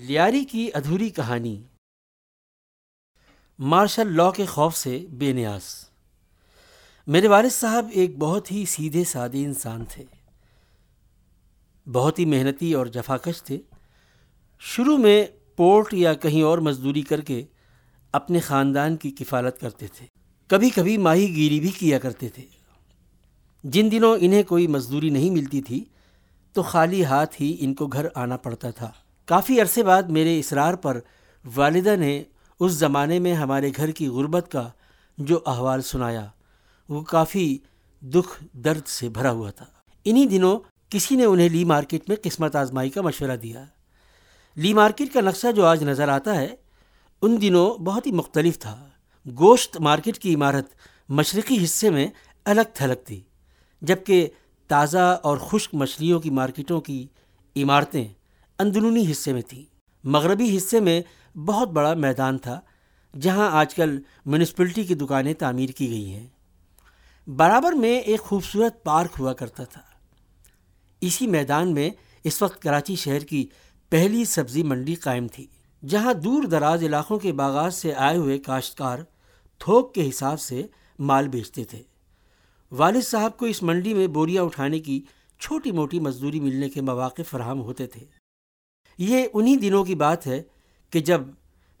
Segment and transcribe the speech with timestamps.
[0.00, 1.62] لیاری کی ادھوری کہانی۔
[3.58, 5.62] مارشل لا کے خوف سے بے نیاز۔
[7.06, 10.04] میرے والد صاحب ایک بہت ہی سیدھے سادے انسان تھے۔
[11.92, 13.58] بہت ہی محنتی اور جفاکش تھے۔
[14.58, 15.26] شروع میں
[15.56, 17.44] پورٹ یا کہیں اور مزدوری کر کے
[18.12, 20.06] اپنے خاندان کی کفالت کرتے تھے۔
[20.46, 22.46] کبھی کبھی ماہی گیری بھی کیا کرتے تھے۔
[23.64, 25.84] جن دنوں انہیں کوئی مزدوری نہیں ملتی تھی،
[26.52, 28.92] تو خالی ہاتھ ہی ان کو گھر آنا پڑتا تھا۔
[29.26, 31.00] کافی عرصے بعد میرے اصرار پر
[31.56, 32.22] والدہ نے
[32.60, 34.68] اس زمانے میں ہمارے گھر کی غربت کا
[35.18, 36.26] جو احوال سنایا،
[36.88, 37.58] وہ کافی
[38.00, 39.64] دکھ درد سے بھرا ہوا تھا۔
[40.04, 40.58] انہی دنوں
[40.90, 43.64] کسی نے انہیں لی مارکیٹ میں قسمت آزمائی کا مشورہ دیا۔
[44.56, 46.56] لی مارکیٹ کا نقشہ جو آج نظر آتا ہے،
[47.22, 48.88] ان دنوں بہت ہی مختلف تھا۔
[49.26, 50.66] گوشت مارکیٹ کی عمارت
[51.08, 52.06] مشرقی حصے میں
[52.44, 53.20] الگ تھلگ تھی،
[53.82, 54.28] جبکہ
[54.68, 57.06] تازہ اور خشک مچھلیوں کی مارکیٹوں کی
[57.56, 58.08] عمارتیں
[58.58, 59.64] اندرونی حصے میں تھیں
[60.04, 61.02] مغربی حصے میں
[61.36, 62.60] بہت بڑا میدان تھا،
[63.20, 66.26] جہاں آج کل میونسپلٹی کی دکانیں تعمیر کی گئی ہیں۔
[67.26, 69.80] برابر میں ایک خوبصورت پارک ہوا کرتا تھا۔
[71.00, 71.90] اسی میدان میں
[72.24, 73.48] اس وقت کراچی شہر کی
[73.90, 75.46] پہلی سبزی منڈی قائم تھی،
[75.88, 78.98] جہاں دور دراز علاقوں کے باغات سے آئے ہوئے کاشتکار
[79.58, 80.66] تھوک کے حساب سے
[80.98, 81.82] مال بیچتے تھے۔
[82.70, 85.04] والد صاحب کو اس منڈی میں بوریاں اٹھانے کی
[85.40, 88.25] چھوٹی موٹی مزدوری ملنے کے مواقع فراہم ہوتے تھے۔
[88.98, 90.42] یہ انہی دنوں کی بات ہے
[90.90, 91.20] کہ جب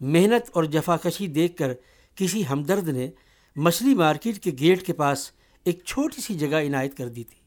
[0.00, 1.72] محنت اور جفا کشی دیکھ کر
[2.14, 3.10] کسی ہمدرد نے
[3.56, 5.30] مچھلی مارکیٹ کے گیٹ کے پاس
[5.64, 7.38] ایک چھوٹی سی جگہ عنایت کر دی تھی۔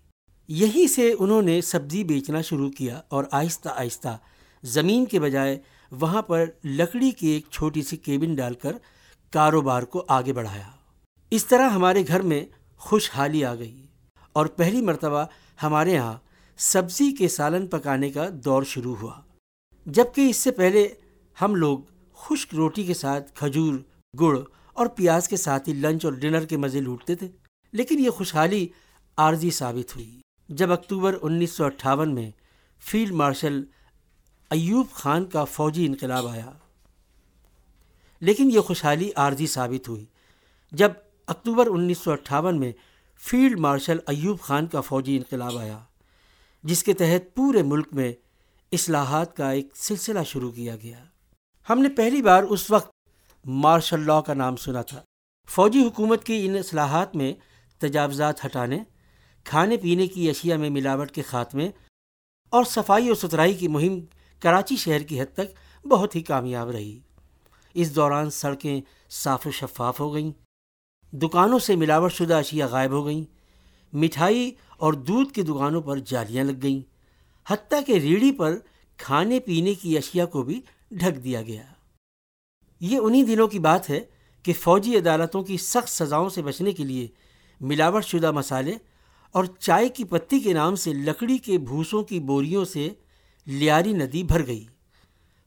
[0.48, 4.18] یہیں سے انہوں نے سبزی بیچنا شروع کیا اور آہستہ آہستہ
[4.64, 5.60] زمین کے بجائے
[5.92, 8.78] وہاں پر لکڑی کی ایک چھوٹی سی کیبن ڈال کر
[9.32, 10.70] کاروبار کو آگے بڑھایا۔
[11.32, 12.46] اس طرح ہمارے گھر میں
[12.78, 13.86] خوشحالی آ گئی
[14.34, 15.26] اور پہلی مرتبہ
[15.64, 16.18] ہمارے ہاں
[16.58, 19.22] سبزی کے سالن پکانے کا دور شروع ہوا۔
[19.94, 20.88] جبکہ اس سے پہلے
[21.38, 21.80] ہم لوگ
[22.18, 23.74] خشک روٹی کے ساتھ کھجور،
[24.14, 24.38] گڑ
[24.74, 27.28] اور پیاز کے ساتھ ہی لنچ اور ڈنر کے مزے لوٹتے تھے،
[27.74, 28.68] لیکن یہ خوشحالی
[29.18, 30.20] عارضی ثابت ہوئی۔
[30.50, 32.30] جب اکتوبر انیس سو اٹھاون میں
[32.84, 33.62] فیلڈ مارشل
[34.52, 36.52] ایوب خان کا فوجی انقلاب آیا،
[38.22, 40.06] لیکن یہ خوشحالی عارضی ثابت ہوئی۔
[40.72, 40.92] جب
[41.28, 42.72] اکتوبر انیس سو اٹھاون میں
[43.22, 45.80] فیلڈ مارشل ایوب خان کا فوجی انقلاب آیا،
[46.64, 48.12] جس کے تحت پورے ملک میں
[48.72, 51.04] اصلاحات کا ایک سلسلہ شروع کیا گیا۔
[51.70, 52.92] ہم نے پہلی بار اس وقت
[53.46, 55.02] مارشل لا کا نام سنا تھا۔
[55.50, 57.34] فوجی حکومت کی ان اصلاحات میں
[57.78, 58.80] تجاوزات ہٹانے،
[59.44, 61.70] کھانے پینے کی اشیاء میں ملاوٹ کے خاتمے
[62.50, 64.00] اور صفائی اور ستھرائی کی مہم
[64.40, 67.00] کراچی شہر کی حد تک بہت ہی کامیاب رہی۔
[67.74, 70.32] اس دوران سڑکیں صاف و شفاف ہو گئیں،
[71.16, 73.24] دکانوں سے ملاوٹ شدہ اشیاء غائب ہو گئیں،
[73.94, 76.99] مٹھائی اور دودھ کی دکانوں پر جالیاں لگ گئیں۔
[77.50, 78.58] حتیٰ کہ ریڑھی پر
[78.98, 80.62] کھانے پینے کی اشیاء کو بھی
[80.92, 81.64] ڈھک دیا گیا۔
[82.80, 84.00] یہ انہی دنوں کی بات ہے
[84.44, 87.08] کہ فوجی عدالتوں کی سخت سزاؤں سے بچنے کے لیے
[87.62, 88.74] ملاوٹ شدہ مسالے
[89.32, 92.90] اور چائے کی پتی کے نام سے لکڑی کے بھوسوں کی بوریوں سے
[93.46, 94.66] لیاری ندی بھر گئی۔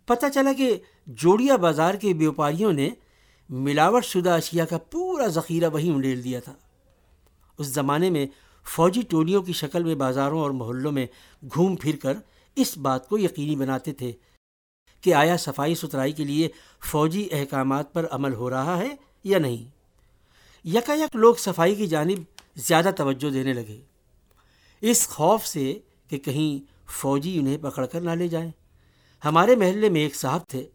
[0.07, 0.77] پتہ چلا کہ
[1.07, 2.91] جوڑیا بازار کے بیوپاریوں نے
[3.49, 6.55] ملاوٹ شدہ اشیاء کا پورا ذخیرہ وہی انڈیل دیا تھا۔
[7.59, 8.27] اس زمانے میں
[8.65, 11.07] فوجی ٹولیوں کی شکل میں بازاروں اور محلوں میں
[11.55, 12.15] گھوم پھر کر
[12.57, 14.13] اس بات کو یقینی بناتے تھے
[15.01, 16.49] کہ آیا صفائی ستھرائی کے لیے
[16.81, 19.71] فوجی احکامات پر عمل ہو رہا ہے یا نہیں۔
[20.69, 22.19] یکا یک لوگ صفائی کی جانب
[22.57, 23.81] زیادہ توجہ دینے لگے۔
[24.81, 28.51] اس خوف سے کہ کہیں فوجی انہیں پکڑ کر نہ لے جائیں۔
[29.25, 30.67] ہمارے محلے میں ایک صاحب تھے۔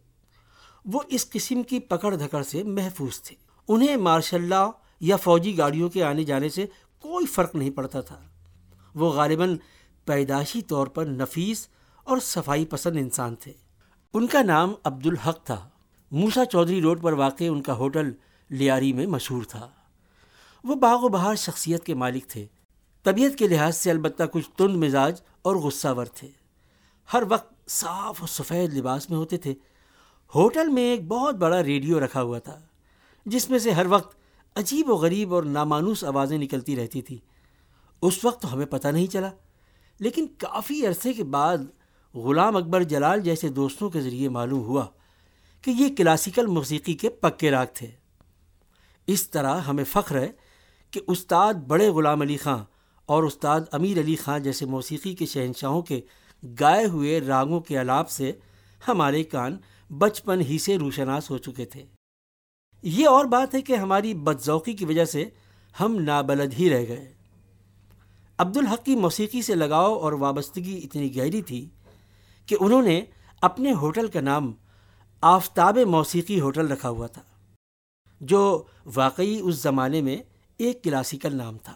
[0.86, 3.36] وہ اس قسم کی پکڑ دھکڑ سے محفوظ تھے۔
[3.68, 6.66] انہیں مارشاء اللہ یا فوجی گاڑیوں کے آنے جانے سے
[7.02, 8.20] کوئی فرق نہیں پڑتا تھا۔
[8.96, 9.58] وہ غالباً
[10.06, 11.68] پیدائشی طور پر نفیس
[12.04, 13.54] اور صفائی پسند انسان تھے۔
[14.14, 15.70] ان کا نام عبد الحق تھا۔
[16.12, 18.12] موسا چودھری روڈ پر واقع ان کا ہوٹل
[18.50, 19.70] لیاری میں مشہور تھا۔
[20.64, 22.48] وہ باغ و بہار شخصیت کے مالک تھے۔
[23.04, 26.28] طبیعت کے لحاظ سے البتہ کچھ تند مزاج اور غصہ ور تھے۔
[27.14, 29.54] ہر وقت صاف و سفید لباس میں ہوتے تھے۔
[30.36, 32.60] ہوٹل میں ایک بہت بڑا ریڈیو رکھا ہوا تھا،
[33.26, 34.18] جس میں سے ہر وقت
[34.58, 37.18] عجیب و غریب اور نامانوس آوازیں نکلتی رہتی تھیں۔
[38.02, 39.30] اس وقت تو ہمیں پتہ نہیں چلا،
[40.00, 41.58] لیکن کافی عرصے کے بعد
[42.14, 44.86] غلام اکبر جلال جیسے دوستوں کے ذریعے معلوم ہوا
[45.62, 47.92] کہ یہ کلاسیکل موسیقی کے پکے راگ تھے۔
[49.08, 50.32] اس طرح ہمیں فخر ہے
[50.92, 52.64] کہ استاد بڑے غلام علی خاں
[53.06, 56.02] اور استاد امیر علی خاں جیسے موسیقی کے شہنشاہوں کے
[56.60, 58.32] گائے ہوئے راگوں کے علاپ سے
[58.88, 59.58] ہمارے کان
[59.90, 61.86] بچپن ہی سے روشناس ہو چکے تھے۔
[62.84, 65.26] یہ اور بات ہے کہ ہماری بدذوقی کی وجہ سے
[65.80, 67.14] ہم نابلد ہی رہ گئے۔
[68.38, 71.66] عبد الحق کی موسیقی سے لگاؤ اور وابستگی اتنی گہری تھی
[72.46, 73.02] کہ انہوں نے
[73.42, 74.52] اپنے ہوٹل کا نام
[75.22, 77.22] آفتاب موسیقی ہوٹل رکھا ہوا تھا،
[78.22, 78.64] جو
[78.96, 80.18] واقعی اس زمانے میں
[80.58, 81.76] ایک کلاسیکل نام تھا۔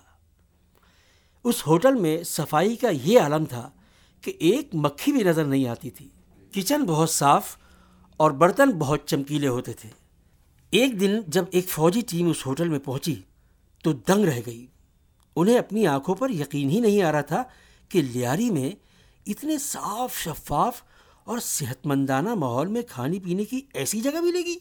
[1.44, 3.69] اس ہوٹل میں صفائی کا یہ عالم تھا
[4.21, 6.09] کہ ایک مکھی بھی نظر نہیں آتی تھی۔
[6.51, 7.56] کچن بہت صاف
[8.18, 9.89] اور برتن بہت چمکیلے ہوتے تھے۔
[10.71, 13.15] ایک دن جب ایک فوجی ٹیم اس ہوٹل میں پہنچی
[13.83, 14.65] تو دنگ رہ گئی۔
[15.35, 17.44] انہیں اپنی آنکھوں پر یقین ہی نہیں آ رہا تھا
[17.89, 18.69] کہ لیاری میں
[19.27, 20.81] اتنے صاف شفاف
[21.23, 24.56] اور صحت مندانہ ماحول میں کھانے پینے کی ایسی جگہ ملے گی۔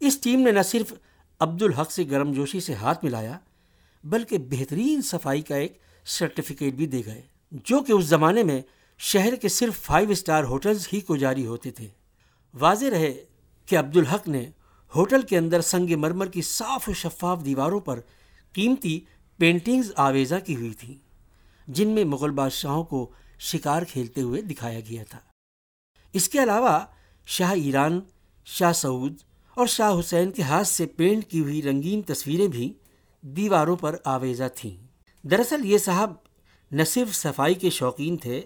[0.00, 0.92] اس ٹیم نے نہ صرف
[1.40, 3.38] عبد الحق سے گرم جوشی سے ہاتھ ملایا،
[4.04, 7.22] بلکہ بہترین صفائی کا ایک سرٹیفکیٹ بھی دے گئے،
[7.52, 8.60] جو کہ اس زمانے میں
[8.98, 11.88] شہر کے صرف فائیو اسٹار ہوٹلز ہی کو جاری ہوتے تھے۔
[12.54, 13.24] واضح رہے
[13.66, 14.50] کہ عبد الحق نے
[14.94, 18.00] ہوٹل کے اندر سنگ مرمر کی صاف و شفاف دیواروں پر
[18.52, 19.00] قیمتی
[19.38, 20.94] پینٹنگز آویزہ کی ہوئی تھیں،
[21.68, 25.18] جن میں مغل بادشاہوں کو شکار کھیلتے ہوئے دکھایا گیا تھا۔
[26.12, 26.78] اس کے علاوہ،
[27.26, 28.00] شاہ ایران،
[28.44, 29.14] شاہ سعود
[29.54, 32.72] اور شاہ حسین کے ہاتھ سے پینٹ کی ہوئی رنگین تصویریں بھی
[33.20, 34.76] دیواروں پر آویزہ تھیں۔
[35.22, 36.12] دراصل، یہ صاحب
[36.72, 38.40] نہ صرف صفائی کے شوقین تھے،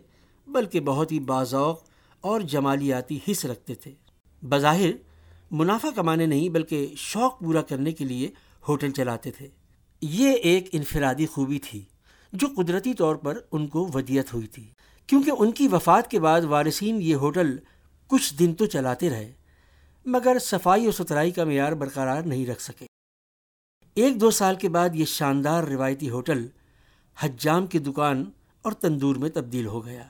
[0.46, 1.82] بلکہ بہت ہی باذوق
[2.20, 3.94] اور جمالیاتی حص رکھتے تھے۔
[4.42, 4.90] بظاہر
[5.52, 8.30] منافع کمانے نہیں بلکہ شوق پورا کرنے کے لیے
[8.68, 9.48] ہوٹل چلاتے تھے۔
[10.00, 11.84] یہ ایک انفرادی خوبی تھی
[12.32, 14.72] جو قدرتی طور پر ان کو ودیت ہوئی تھی۔
[15.06, 17.56] کیونکہ ان کی وفات کے بعد وارثین یہ ہوٹل
[18.06, 19.32] کچھ دن تو چلاتے رہے،
[20.06, 22.86] مگر صفائی و ستھرائی کا معیار برقرار نہیں رکھ سکے۔
[23.94, 26.46] ایک دو سال کے بعد یہ شاندار روایتی ہوٹل
[27.18, 28.30] حجام کی دکان
[28.62, 30.04] اور تندور میں تبدیل ہو گیا۔